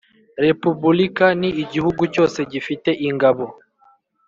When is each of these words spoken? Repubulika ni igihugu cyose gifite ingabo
Repubulika 0.45 1.25
ni 1.39 1.49
igihugu 1.63 2.01
cyose 2.13 2.39
gifite 2.51 2.89
ingabo 3.07 3.45